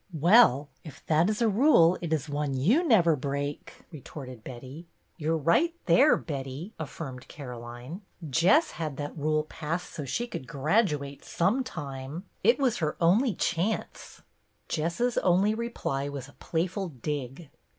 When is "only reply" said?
15.19-16.09